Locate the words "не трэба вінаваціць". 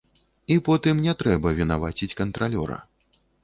1.07-2.17